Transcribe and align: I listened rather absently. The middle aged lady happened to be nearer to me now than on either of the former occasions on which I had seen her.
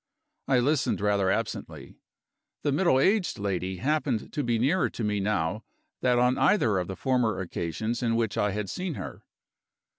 I 0.47 0.57
listened 0.57 0.99
rather 0.99 1.29
absently. 1.29 1.99
The 2.63 2.71
middle 2.71 2.99
aged 2.99 3.37
lady 3.37 3.77
happened 3.77 4.33
to 4.33 4.43
be 4.43 4.57
nearer 4.57 4.89
to 4.89 5.03
me 5.03 5.19
now 5.19 5.63
than 6.01 6.17
on 6.17 6.39
either 6.39 6.79
of 6.79 6.87
the 6.87 6.95
former 6.95 7.39
occasions 7.39 8.01
on 8.01 8.15
which 8.15 8.35
I 8.35 8.49
had 8.49 8.67
seen 8.67 8.95
her. 8.95 9.23